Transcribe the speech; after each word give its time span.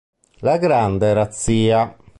La 0.39 0.57
grande 0.57 1.13
razzia 1.13 1.95